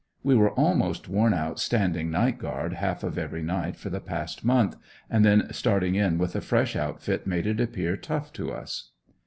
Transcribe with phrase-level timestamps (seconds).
[0.23, 4.43] We were almost worn out standing night guard half of every night for the past
[4.43, 4.75] month
[5.11, 8.93] and then starting in with a fresh outfit made it appear tough to us.